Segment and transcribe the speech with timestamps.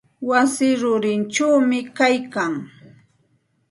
[0.29, 2.53] Wasi rurichawmi kaylkan.